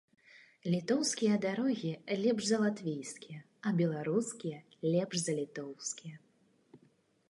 [0.75, 1.91] Літоўскія дарогі
[2.23, 4.59] лепш за латвійскія, а беларускія
[4.97, 6.15] лепш за літоўскія.